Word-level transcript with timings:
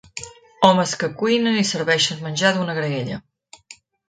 Homes 0.69 0.93
que 1.03 1.09
cuinen 1.19 1.59
i 1.59 1.67
serveixen 1.73 2.25
menjar 2.25 2.53
d'una 2.57 2.77
graella. 2.81 3.21